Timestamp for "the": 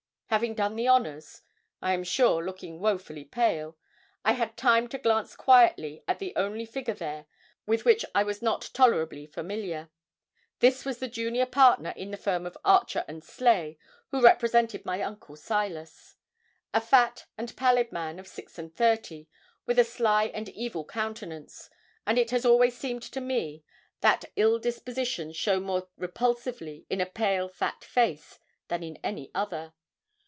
0.77-0.87, 6.19-6.33, 10.99-11.09, 12.11-12.17